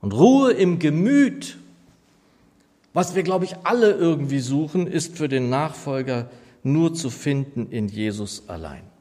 Und 0.00 0.12
Ruhe 0.12 0.50
im 0.50 0.80
Gemüt, 0.80 1.56
was 2.92 3.14
wir, 3.14 3.22
glaube 3.22 3.44
ich, 3.44 3.54
alle 3.62 3.92
irgendwie 3.92 4.40
suchen, 4.40 4.88
ist 4.88 5.16
für 5.16 5.28
den 5.28 5.50
Nachfolger 5.50 6.28
nur 6.64 6.94
zu 6.94 7.10
finden 7.10 7.68
in 7.70 7.86
Jesus 7.86 8.48
allein. 8.48 8.91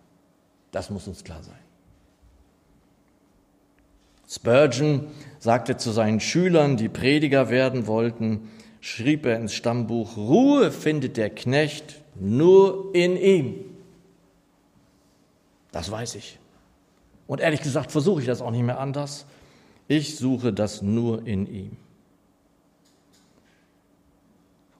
Das 0.71 0.89
muss 0.89 1.07
uns 1.07 1.23
klar 1.23 1.43
sein. 1.43 1.55
Spurgeon 4.27 5.07
sagte 5.39 5.75
zu 5.75 5.91
seinen 5.91 6.21
Schülern, 6.21 6.77
die 6.77 6.87
Prediger 6.87 7.49
werden 7.49 7.85
wollten, 7.85 8.49
schrieb 8.79 9.25
er 9.25 9.37
ins 9.37 9.53
Stammbuch, 9.53 10.15
Ruhe 10.15 10.71
findet 10.71 11.17
der 11.17 11.29
Knecht 11.29 12.01
nur 12.15 12.95
in 12.95 13.17
ihm. 13.17 13.55
Das 15.71 15.91
weiß 15.91 16.15
ich. 16.15 16.39
Und 17.27 17.41
ehrlich 17.41 17.61
gesagt 17.61 17.91
versuche 17.91 18.21
ich 18.21 18.27
das 18.27 18.41
auch 18.41 18.51
nicht 18.51 18.63
mehr 18.63 18.79
anders. 18.79 19.25
Ich 19.87 20.17
suche 20.17 20.53
das 20.53 20.81
nur 20.81 21.27
in 21.27 21.47
ihm. 21.47 21.77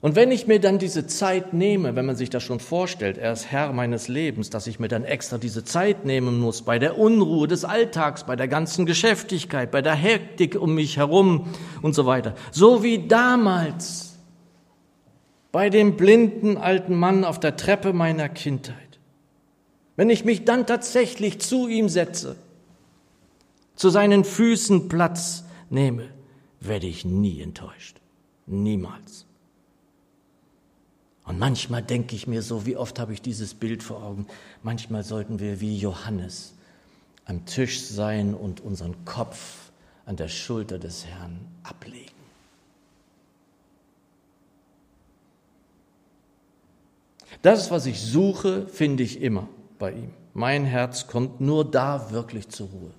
Und 0.02 0.16
wenn 0.16 0.32
ich 0.32 0.48
mir 0.48 0.58
dann 0.58 0.80
diese 0.80 1.06
Zeit 1.06 1.54
nehme, 1.54 1.94
wenn 1.94 2.04
man 2.04 2.16
sich 2.16 2.28
das 2.28 2.42
schon 2.42 2.58
vorstellt, 2.58 3.18
er 3.18 3.32
ist 3.32 3.52
Herr 3.52 3.72
meines 3.72 4.08
Lebens, 4.08 4.50
dass 4.50 4.66
ich 4.66 4.80
mir 4.80 4.88
dann 4.88 5.04
extra 5.04 5.38
diese 5.38 5.64
Zeit 5.64 6.04
nehmen 6.04 6.40
muss 6.40 6.62
bei 6.62 6.80
der 6.80 6.98
Unruhe 6.98 7.46
des 7.46 7.64
Alltags, 7.64 8.24
bei 8.24 8.34
der 8.34 8.48
ganzen 8.48 8.84
Geschäftigkeit, 8.84 9.70
bei 9.70 9.80
der 9.80 9.94
Hektik 9.94 10.60
um 10.60 10.74
mich 10.74 10.96
herum 10.96 11.46
und 11.82 11.94
so 11.94 12.04
weiter. 12.04 12.34
So 12.50 12.82
wie 12.82 13.06
damals 13.06 14.18
bei 15.52 15.70
dem 15.70 15.96
blinden 15.96 16.56
alten 16.56 16.96
Mann 16.96 17.24
auf 17.24 17.38
der 17.38 17.56
Treppe 17.56 17.92
meiner 17.92 18.28
Kindheit. 18.28 18.98
Wenn 19.94 20.10
ich 20.10 20.24
mich 20.24 20.44
dann 20.44 20.66
tatsächlich 20.66 21.38
zu 21.38 21.68
ihm 21.68 21.88
setze, 21.88 22.34
zu 23.76 23.88
seinen 23.88 24.24
Füßen 24.24 24.88
Platz 24.88 25.44
nehme, 25.70 26.08
werde 26.58 26.88
ich 26.88 27.04
nie 27.04 27.40
enttäuscht. 27.40 28.00
Niemals. 28.46 29.26
Und 31.32 31.38
manchmal 31.38 31.82
denke 31.82 32.14
ich 32.14 32.26
mir 32.26 32.42
so, 32.42 32.66
wie 32.66 32.76
oft 32.76 32.98
habe 32.98 33.14
ich 33.14 33.22
dieses 33.22 33.54
Bild 33.54 33.82
vor 33.82 34.02
Augen, 34.02 34.26
manchmal 34.62 35.02
sollten 35.02 35.40
wir 35.40 35.62
wie 35.62 35.78
Johannes 35.78 36.52
am 37.24 37.46
Tisch 37.46 37.80
sein 37.80 38.34
und 38.34 38.60
unseren 38.60 39.06
Kopf 39.06 39.72
an 40.04 40.16
der 40.16 40.28
Schulter 40.28 40.78
des 40.78 41.06
Herrn 41.06 41.40
ablegen. 41.62 42.12
Das, 47.40 47.70
was 47.70 47.86
ich 47.86 47.98
suche, 47.98 48.66
finde 48.66 49.02
ich 49.02 49.22
immer 49.22 49.48
bei 49.78 49.92
ihm. 49.92 50.10
Mein 50.34 50.66
Herz 50.66 51.06
kommt 51.06 51.40
nur 51.40 51.64
da 51.64 52.10
wirklich 52.10 52.50
zur 52.50 52.68
Ruhe. 52.68 52.90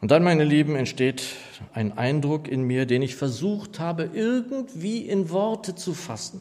Und 0.00 0.10
dann, 0.10 0.22
meine 0.22 0.44
Lieben, 0.44 0.76
entsteht 0.76 1.22
ein 1.74 1.96
Eindruck 1.96 2.48
in 2.48 2.62
mir, 2.62 2.86
den 2.86 3.02
ich 3.02 3.16
versucht 3.16 3.78
habe, 3.78 4.10
irgendwie 4.14 5.00
in 5.00 5.30
Worte 5.30 5.74
zu 5.74 5.92
fassen 5.92 6.40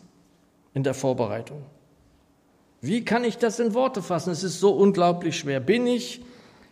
in 0.74 0.84
der 0.84 0.94
Vorbereitung. 0.94 1.64
Wie 2.82 3.04
kann 3.04 3.26
ich 3.26 3.38
das 3.38 3.60
in 3.60 3.74
Worte 3.74 4.02
fassen? 4.02 4.32
Es 4.32 4.44
ist 4.44 4.60
so 4.62 4.72
unglaublich 4.72 5.38
schwer. 5.38 5.60
Bin 5.60 5.86
ich 5.86 6.22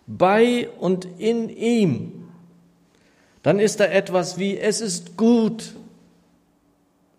bei 0.06 0.70
und 0.80 1.06
in 1.20 1.50
ihm? 1.50 2.30
Dann 3.44 3.60
ist 3.60 3.82
da 3.82 3.86
etwas 3.86 4.38
wie, 4.38 4.58
es 4.58 4.80
ist 4.80 5.18
gut. 5.18 5.76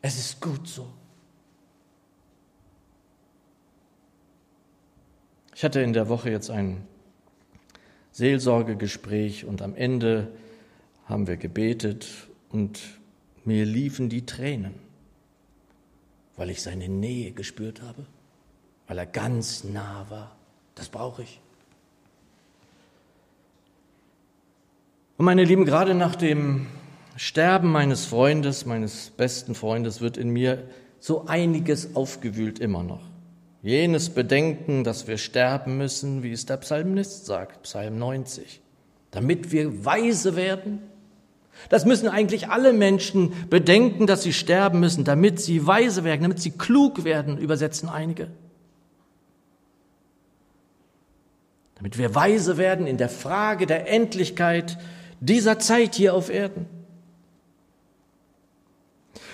Es 0.00 0.18
ist 0.18 0.40
gut 0.40 0.66
so. 0.66 0.86
Ich 5.54 5.64
hatte 5.64 5.80
in 5.80 5.92
der 5.92 6.08
Woche 6.08 6.30
jetzt 6.30 6.50
ein 6.50 6.86
Seelsorgegespräch 8.18 9.44
und 9.44 9.62
am 9.62 9.74
Ende 9.74 10.28
haben 11.06 11.26
wir 11.26 11.36
gebetet 11.36 12.06
und 12.50 12.80
mir 13.44 13.64
liefen 13.64 14.08
die 14.08 14.26
Tränen, 14.26 14.74
weil 16.36 16.50
ich 16.50 16.62
seine 16.62 16.88
Nähe 16.88 17.32
gespürt 17.32 17.82
habe 17.82 18.06
weil 18.88 18.98
er 18.98 19.06
ganz 19.06 19.62
nah 19.62 20.06
war. 20.08 20.34
Das 20.74 20.88
brauche 20.88 21.22
ich. 21.22 21.40
Und 25.18 25.24
meine 25.26 25.44
Lieben, 25.44 25.64
gerade 25.64 25.94
nach 25.94 26.16
dem 26.16 26.66
Sterben 27.16 27.70
meines 27.70 28.06
Freundes, 28.06 28.64
meines 28.64 29.10
besten 29.10 29.54
Freundes, 29.54 30.00
wird 30.00 30.16
in 30.16 30.30
mir 30.30 30.68
so 31.00 31.26
einiges 31.26 31.94
aufgewühlt 31.94 32.58
immer 32.58 32.82
noch. 32.82 33.02
Jenes 33.62 34.10
Bedenken, 34.10 34.84
dass 34.84 35.08
wir 35.08 35.18
sterben 35.18 35.78
müssen, 35.78 36.22
wie 36.22 36.32
es 36.32 36.46
der 36.46 36.58
Psalmist 36.58 37.26
sagt, 37.26 37.62
Psalm 37.62 37.98
90, 37.98 38.60
damit 39.10 39.50
wir 39.50 39.84
weise 39.84 40.36
werden. 40.36 40.80
Das 41.68 41.84
müssen 41.84 42.08
eigentlich 42.08 42.48
alle 42.48 42.72
Menschen 42.72 43.32
bedenken, 43.50 44.06
dass 44.06 44.22
sie 44.22 44.32
sterben 44.32 44.78
müssen, 44.78 45.04
damit 45.04 45.40
sie 45.40 45.66
weise 45.66 46.04
werden, 46.04 46.22
damit 46.22 46.40
sie 46.40 46.52
klug 46.52 47.02
werden, 47.02 47.36
übersetzen 47.36 47.88
einige. 47.88 48.28
damit 51.78 51.96
wir 51.96 52.14
weise 52.14 52.56
werden 52.56 52.86
in 52.86 52.96
der 52.96 53.08
Frage 53.08 53.66
der 53.66 53.88
Endlichkeit 53.88 54.78
dieser 55.20 55.60
Zeit 55.60 55.94
hier 55.94 56.12
auf 56.12 56.28
Erden. 56.28 56.66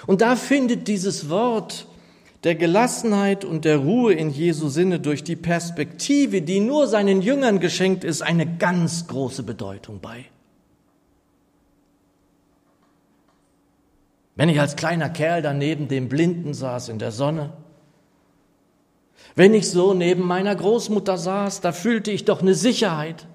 Und 0.07 0.21
da 0.21 0.37
findet 0.37 0.87
dieses 0.87 1.31
Wort 1.31 1.87
der 2.45 2.55
Gelassenheit 2.55 3.45
und 3.45 3.65
der 3.65 3.79
Ruhe 3.79 4.13
in 4.13 4.29
Jesu 4.29 4.69
Sinne 4.69 5.01
durch 5.01 5.25
die 5.25 5.37
Perspektive, 5.37 6.43
die 6.43 6.61
nur 6.61 6.87
seinen 6.87 7.23
Jüngern 7.23 7.59
geschenkt 7.59 8.05
ist, 8.05 8.21
eine 8.21 8.47
ganz 8.47 9.07
große 9.07 9.43
Bedeutung 9.43 10.01
bei. 10.01 10.27
Wenn 14.37 14.51
ich 14.51 14.61
als 14.61 14.77
kleiner 14.77 15.09
Kerl 15.09 15.41
da 15.41 15.55
neben 15.55 15.89
dem 15.89 16.09
Blinden 16.09 16.53
saß 16.53 16.91
in 16.91 16.99
der 16.99 17.13
Sonne, 17.13 17.53
wenn 19.37 19.55
ich 19.55 19.71
so 19.71 19.95
neben 19.95 20.27
meiner 20.27 20.55
Großmutter 20.55 21.17
saß, 21.17 21.61
da 21.63 21.73
fühlte 21.73 22.11
ich 22.11 22.25
doch 22.25 22.43
eine 22.43 22.55
Sicherheit. 22.55 23.27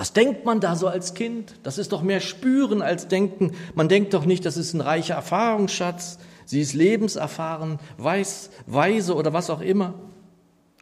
Was 0.00 0.14
denkt 0.14 0.46
man 0.46 0.60
da 0.60 0.76
so 0.76 0.88
als 0.88 1.12
Kind? 1.12 1.56
Das 1.62 1.76
ist 1.76 1.92
doch 1.92 2.00
mehr 2.00 2.20
spüren 2.20 2.80
als 2.80 3.08
denken. 3.08 3.52
Man 3.74 3.90
denkt 3.90 4.14
doch 4.14 4.24
nicht, 4.24 4.46
das 4.46 4.56
ist 4.56 4.72
ein 4.72 4.80
reicher 4.80 5.12
Erfahrungsschatz. 5.16 6.18
Sie 6.46 6.62
ist 6.62 6.72
lebenserfahren, 6.72 7.78
weiß, 7.98 8.48
weise 8.66 9.14
oder 9.14 9.34
was 9.34 9.50
auch 9.50 9.60
immer. 9.60 9.92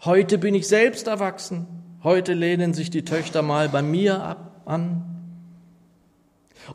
Heute 0.05 0.39
bin 0.39 0.55
ich 0.55 0.69
selbst 0.69 1.09
erwachsen. 1.09 1.67
Heute 2.05 2.33
lehnen 2.33 2.75
sich 2.75 2.91
die 2.91 3.05
Töchter 3.05 3.43
mal 3.43 3.69
bei 3.69 3.83
mir 3.83 4.23
ab, 4.23 4.63
an. 4.67 5.03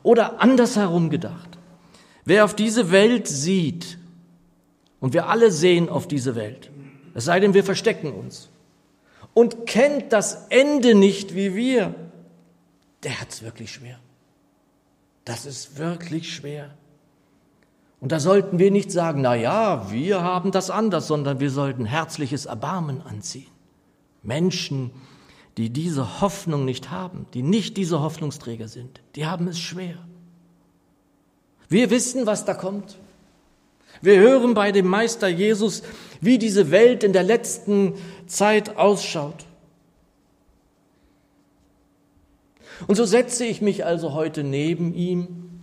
Oder 0.02 0.42
andersherum 0.42 1.08
gedacht. 1.08 1.56
Wer 2.26 2.44
auf 2.44 2.54
diese 2.54 2.90
Welt 2.90 3.26
sieht, 3.26 3.96
und 5.00 5.14
wir 5.14 5.30
alle 5.30 5.50
sehen 5.50 5.88
auf 5.88 6.06
diese 6.06 6.34
Welt. 6.34 6.70
Es 7.14 7.24
sei 7.24 7.40
denn, 7.40 7.54
wir 7.54 7.64
verstecken 7.64 8.12
uns. 8.12 8.50
Und 9.32 9.64
kennt 9.64 10.12
das 10.12 10.48
Ende 10.50 10.94
nicht 10.94 11.34
wie 11.34 11.54
wir. 11.54 11.94
Der 13.04 13.20
hat 13.20 13.30
es 13.30 13.42
wirklich 13.42 13.72
schwer. 13.72 13.98
Das 15.24 15.46
ist 15.46 15.78
wirklich 15.78 16.34
schwer. 16.34 16.74
Und 18.00 18.12
da 18.12 18.20
sollten 18.20 18.58
wir 18.58 18.70
nicht 18.70 18.90
sagen, 18.90 19.22
na 19.22 19.34
ja, 19.34 19.90
wir 19.90 20.22
haben 20.22 20.50
das 20.50 20.70
anders, 20.70 21.06
sondern 21.06 21.40
wir 21.40 21.50
sollten 21.50 21.86
herzliches 21.86 22.46
Erbarmen 22.46 23.00
anziehen. 23.00 23.50
Menschen, 24.22 24.90
die 25.56 25.70
diese 25.70 26.20
Hoffnung 26.20 26.64
nicht 26.64 26.90
haben, 26.90 27.26
die 27.32 27.42
nicht 27.42 27.76
diese 27.76 28.00
Hoffnungsträger 28.00 28.68
sind, 28.68 29.00
die 29.14 29.26
haben 29.26 29.48
es 29.48 29.58
schwer. 29.58 29.96
Wir 31.68 31.90
wissen, 31.90 32.26
was 32.26 32.44
da 32.44 32.54
kommt. 32.54 32.98
Wir 34.02 34.18
hören 34.18 34.54
bei 34.54 34.72
dem 34.72 34.86
Meister 34.86 35.28
Jesus, 35.28 35.82
wie 36.20 36.38
diese 36.38 36.70
Welt 36.70 37.04
in 37.04 37.12
der 37.12 37.22
letzten 37.22 37.94
Zeit 38.26 38.76
ausschaut. 38.76 39.46
Und 42.86 42.96
so 42.96 43.04
setze 43.04 43.44
ich 43.44 43.60
mich 43.60 43.84
also 43.84 44.12
heute 44.12 44.44
neben 44.44 44.94
ihm 44.94 45.60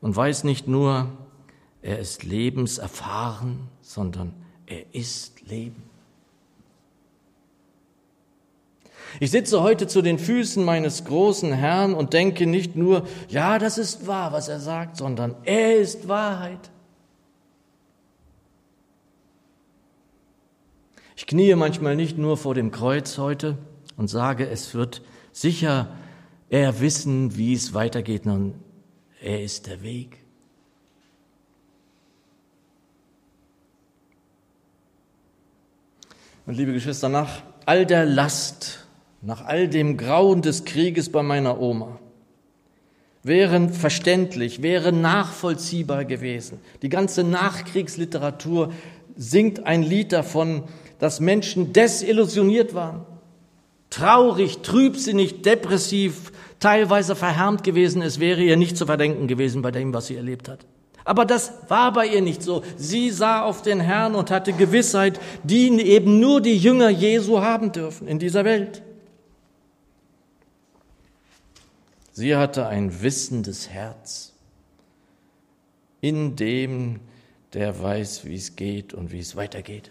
und 0.00 0.14
weiß 0.14 0.44
nicht 0.44 0.66
nur, 0.66 1.08
er 1.82 1.98
ist 1.98 2.24
lebenserfahren, 2.24 3.68
sondern 3.80 4.32
er 4.66 4.94
ist 4.94 5.42
Leben. 5.48 5.82
Ich 9.20 9.30
sitze 9.30 9.62
heute 9.62 9.86
zu 9.86 10.02
den 10.02 10.18
Füßen 10.18 10.64
meines 10.64 11.04
großen 11.04 11.52
Herrn 11.52 11.94
und 11.94 12.12
denke 12.12 12.46
nicht 12.46 12.74
nur, 12.74 13.06
ja, 13.28 13.58
das 13.58 13.78
ist 13.78 14.08
wahr, 14.08 14.32
was 14.32 14.48
er 14.48 14.58
sagt, 14.58 14.96
sondern 14.96 15.36
er 15.44 15.76
ist 15.76 16.08
Wahrheit. 16.08 16.70
Ich 21.16 21.26
kniee 21.26 21.54
manchmal 21.54 21.94
nicht 21.94 22.18
nur 22.18 22.36
vor 22.36 22.54
dem 22.54 22.72
Kreuz 22.72 23.18
heute 23.18 23.56
und 23.96 24.08
sage, 24.08 24.48
es 24.48 24.74
wird 24.74 25.02
sicher 25.32 25.88
er 26.50 26.80
wissen, 26.80 27.36
wie 27.36 27.54
es 27.54 27.74
weitergeht, 27.74 28.24
sondern 28.24 28.54
er 29.20 29.42
ist 29.42 29.66
der 29.66 29.82
Weg. 29.82 30.18
Und 36.46 36.56
liebe 36.56 36.72
Geschwister, 36.72 37.08
nach 37.08 37.42
all 37.64 37.86
der 37.86 38.04
Last, 38.04 38.86
nach 39.22 39.44
all 39.46 39.66
dem 39.68 39.96
Grauen 39.96 40.42
des 40.42 40.64
Krieges 40.64 41.10
bei 41.10 41.22
meiner 41.22 41.58
Oma, 41.58 41.98
wären 43.22 43.70
verständlich, 43.70 44.60
wäre 44.60 44.92
nachvollziehbar 44.92 46.04
gewesen. 46.04 46.60
Die 46.82 46.90
ganze 46.90 47.24
Nachkriegsliteratur 47.24 48.72
singt 49.16 49.66
ein 49.66 49.82
Lied 49.82 50.12
davon, 50.12 50.64
dass 50.98 51.20
Menschen 51.20 51.72
desillusioniert 51.72 52.74
waren, 52.74 53.06
traurig, 53.94 54.58
trübsinnig, 54.62 55.42
depressiv, 55.42 56.32
teilweise 56.58 57.14
verhärmt 57.14 57.62
gewesen. 57.62 58.02
Es 58.02 58.18
wäre 58.18 58.42
ihr 58.42 58.56
nicht 58.56 58.76
zu 58.76 58.86
verdenken 58.86 59.28
gewesen 59.28 59.62
bei 59.62 59.70
dem, 59.70 59.94
was 59.94 60.08
sie 60.08 60.16
erlebt 60.16 60.48
hat. 60.48 60.66
Aber 61.04 61.24
das 61.24 61.52
war 61.68 61.92
bei 61.92 62.06
ihr 62.06 62.22
nicht 62.22 62.42
so. 62.42 62.62
Sie 62.76 63.10
sah 63.10 63.42
auf 63.42 63.62
den 63.62 63.80
Herrn 63.80 64.14
und 64.14 64.30
hatte 64.30 64.52
Gewissheit, 64.52 65.20
die 65.44 65.68
eben 65.82 66.18
nur 66.18 66.40
die 66.40 66.56
Jünger 66.56 66.88
Jesu 66.88 67.40
haben 67.40 67.72
dürfen 67.72 68.08
in 68.08 68.18
dieser 68.18 68.44
Welt. 68.44 68.82
Sie 72.12 72.34
hatte 72.34 72.66
ein 72.66 73.02
wissendes 73.02 73.68
Herz, 73.68 74.32
in 76.00 76.36
dem 76.36 77.00
der 77.52 77.80
weiß, 77.80 78.24
wie 78.24 78.36
es 78.36 78.56
geht 78.56 78.94
und 78.94 79.12
wie 79.12 79.18
es 79.18 79.36
weitergeht. 79.36 79.90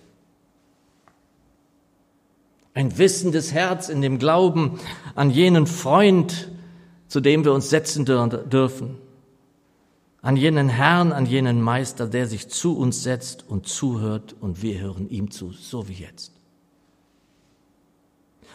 Ein 2.73 2.97
wissendes 2.97 3.53
Herz 3.53 3.89
in 3.89 4.01
dem 4.01 4.19
Glauben 4.19 4.79
an 5.15 5.29
jenen 5.29 5.67
Freund, 5.67 6.49
zu 7.07 7.19
dem 7.19 7.45
wir 7.45 7.53
uns 7.53 7.69
setzen 7.69 8.05
dürfen, 8.05 8.97
an 10.21 10.35
jenen 10.37 10.69
Herrn, 10.69 11.11
an 11.11 11.25
jenen 11.25 11.61
Meister, 11.61 12.07
der 12.07 12.27
sich 12.27 12.49
zu 12.49 12.77
uns 12.77 13.03
setzt 13.03 13.45
und 13.47 13.67
zuhört 13.67 14.35
und 14.39 14.61
wir 14.61 14.79
hören 14.79 15.09
ihm 15.09 15.29
zu, 15.29 15.51
so 15.51 15.87
wie 15.87 15.93
jetzt. 15.93 16.31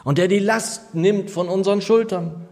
Und 0.04 0.18
der 0.18 0.28
die 0.28 0.38
Last 0.38 0.94
nimmt 0.94 1.30
von 1.30 1.48
unseren 1.48 1.82
Schultern 1.82 2.48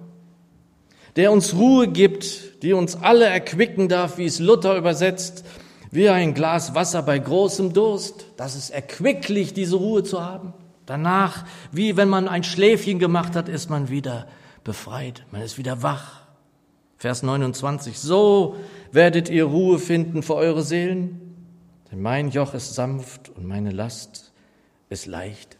der 1.17 1.33
uns 1.33 1.55
Ruhe 1.55 1.89
gibt, 1.89 2.63
die 2.63 2.75
uns 2.75 2.95
alle 2.97 3.25
erquicken 3.25 3.89
darf, 3.89 4.19
wie 4.19 4.27
es 4.27 4.39
Luther 4.39 4.77
übersetzt, 4.77 5.45
wie 5.91 6.09
ein 6.11 6.35
Glas 6.35 6.75
Wasser 6.75 7.03
bei 7.03 7.19
großem 7.19 7.73
Durst. 7.73 8.27
Das 8.37 8.55
ist 8.55 8.71
erquicklich, 8.71 9.55
diese 9.55 9.77
Ruhe 9.77 10.05
zu 10.05 10.23
haben. 10.23 10.53
Danach, 10.87 11.45
wie 11.73 11.97
wenn 11.97 12.09
man 12.09 12.29
ein 12.29 12.45
Schläfchen 12.45 12.99
gemacht 12.99 13.35
hat, 13.35 13.49
ist 13.49 13.69
man 13.69 13.89
wieder 13.89 14.27
befreit, 14.65 15.27
man 15.33 15.43
ist 15.43 15.59
wieder 15.59 15.83
wach. 15.83 16.23
Vers 16.99 17.23
29, 17.23 17.99
so 17.99 18.57
werdet 18.91 19.29
ihr 19.29 19.45
Ruhe 19.45 19.79
finden 19.79 20.23
für 20.23 20.35
eure 20.35 20.63
Seelen, 20.63 21.21
denn 21.91 22.01
mein 22.01 22.31
Joch 22.31 22.55
ist 22.55 22.75
sanft 22.75 23.29
und 23.29 23.47
meine 23.47 23.71
Last 23.71 24.33
ist 24.89 25.07
leicht. 25.07 25.57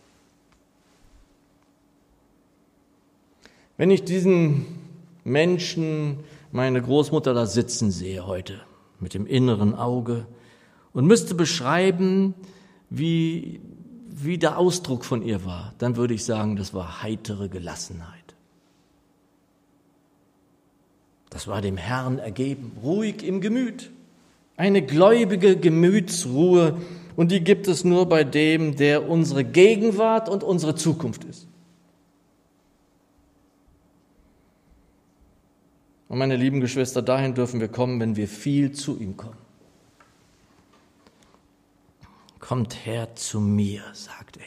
Wenn 3.77 3.91
ich 3.91 4.05
diesen 4.05 4.65
Menschen, 5.25 6.21
meine 6.53 6.81
Großmutter 6.81 7.35
da 7.35 7.47
sitzen 7.47 7.91
sehe 7.91 8.27
heute 8.27 8.61
mit 9.01 9.13
dem 9.13 9.27
inneren 9.27 9.75
Auge 9.75 10.27
und 10.95 11.07
müsste 11.07 11.35
beschreiben, 11.35 12.35
wie, 12.89 13.61
wie 14.19 14.39
der 14.39 14.59
Ausdruck 14.59 15.05
von 15.05 15.23
ihr 15.23 15.45
war, 15.45 15.75
dann 15.77 15.97
würde 15.97 16.15
ich 16.15 16.25
sagen, 16.25 16.57
das 16.57 16.73
war 16.73 17.03
heitere 17.03 17.49
Gelassenheit. 17.49 18.35
Das 21.29 21.47
war 21.47 21.61
dem 21.61 21.77
Herrn 21.77 22.19
ergeben, 22.19 22.73
ruhig 22.83 23.23
im 23.23 23.43
Gemüt. 23.43 23.91
Eine 24.57 24.81
gläubige 24.81 25.59
Gemütsruhe 25.59 26.79
und 27.15 27.31
die 27.31 27.45
gibt 27.45 27.69
es 27.69 27.85
nur 27.85 28.09
bei 28.09 28.25
dem, 28.25 28.77
der 28.77 29.07
unsere 29.07 29.45
Gegenwart 29.45 30.31
und 30.31 30.43
unsere 30.43 30.75
Zukunft 30.75 31.25
ist. 31.25 31.47
Und 36.09 36.17
meine 36.17 36.37
lieben 36.37 36.63
Geschwister, 36.63 37.03
dahin 37.03 37.35
dürfen 37.35 37.61
wir 37.61 37.69
kommen, 37.69 38.01
wenn 38.01 38.17
wir 38.17 38.29
viel 38.29 38.73
zu 38.73 38.99
ihm 38.99 39.19
kommen. 39.19 39.46
Kommt 42.47 42.87
her 42.87 43.17
zu 43.17 43.41
mir, 43.41 43.83
sagt 43.93 44.37
er. 44.37 44.45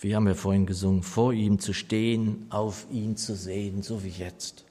Wir 0.00 0.16
haben 0.16 0.26
ja 0.26 0.34
vorhin 0.34 0.66
gesungen, 0.66 1.04
vor 1.04 1.32
ihm 1.32 1.60
zu 1.60 1.72
stehen, 1.72 2.46
auf 2.50 2.88
ihn 2.90 3.16
zu 3.16 3.36
sehen, 3.36 3.82
so 3.82 4.02
wie 4.02 4.08
jetzt. 4.08 4.64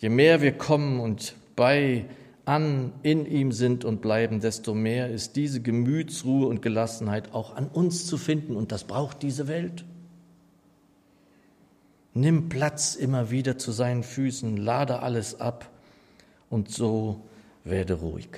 Je 0.00 0.10
mehr 0.10 0.42
wir 0.42 0.52
kommen 0.52 1.00
und 1.00 1.34
bei, 1.56 2.04
an, 2.44 2.92
in 3.02 3.24
ihm 3.24 3.52
sind 3.52 3.86
und 3.86 4.02
bleiben, 4.02 4.40
desto 4.40 4.74
mehr 4.74 5.08
ist 5.08 5.36
diese 5.36 5.62
Gemütsruhe 5.62 6.46
und 6.46 6.60
Gelassenheit 6.60 7.32
auch 7.32 7.56
an 7.56 7.68
uns 7.68 8.06
zu 8.06 8.18
finden 8.18 8.54
und 8.54 8.70
das 8.70 8.84
braucht 8.84 9.22
diese 9.22 9.48
Welt. 9.48 9.82
Nimm 12.12 12.50
Platz 12.50 12.96
immer 12.96 13.30
wieder 13.30 13.56
zu 13.56 13.72
seinen 13.72 14.02
Füßen, 14.02 14.58
lade 14.58 15.00
alles 15.00 15.40
ab 15.40 15.70
und 16.50 16.70
so 16.70 17.22
werde 17.64 17.94
ruhig. 17.94 18.28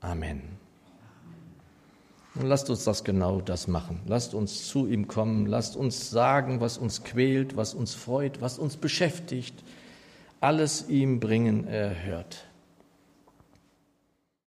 Amen. 0.00 0.67
Und 2.38 2.46
lasst 2.46 2.70
uns 2.70 2.84
das 2.84 3.02
genau 3.02 3.40
das 3.40 3.66
machen. 3.66 4.00
Lasst 4.06 4.32
uns 4.32 4.68
zu 4.68 4.86
ihm 4.86 5.08
kommen. 5.08 5.46
Lasst 5.46 5.76
uns 5.76 6.10
sagen, 6.10 6.60
was 6.60 6.78
uns 6.78 7.02
quält, 7.02 7.56
was 7.56 7.74
uns 7.74 7.94
freut, 7.94 8.40
was 8.40 8.58
uns 8.58 8.76
beschäftigt. 8.76 9.64
Alles 10.40 10.88
ihm 10.88 11.18
bringen, 11.18 11.66
er 11.66 12.04
hört. 12.04 12.47